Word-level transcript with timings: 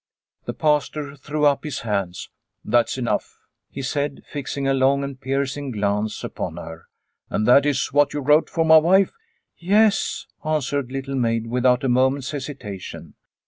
The 0.45 0.53
Pastor 0.55 1.15
threw 1.15 1.45
up 1.45 1.63
his 1.63 1.81
hands.' 1.81 2.31
That's 2.65 2.97
enough," 2.97 3.37
he 3.69 3.83
said, 3.83 4.23
fixing 4.25 4.67
a 4.67 4.73
long 4.73 5.03
and 5.03 5.21
piercing 5.21 5.69
glance 5.69 6.23
upon 6.23 6.57
her." 6.57 6.87
And 7.29 7.47
that 7.47 7.67
is 7.67 7.89
what 7.93 8.11
you 8.11 8.21
wrote 8.21 8.49
for 8.49 8.65
my 8.65 8.77
wife?'''" 8.77 9.11
Yes," 9.59 10.25
answered 10.43 10.91
Little 10.91 11.13
Maid 11.17 11.45
without 11.45 11.83
a 11.83 11.87
moment's 11.87 12.31
hesitation. 12.31 13.13